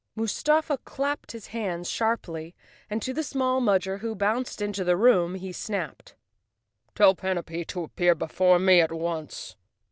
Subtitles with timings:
[0.15, 2.55] Mustafa clapped his hands sharply
[2.89, 6.15] and to the small Mudger who bounced into the room he snapped,"
[6.95, 9.55] Tell Panapee to appear before me at once."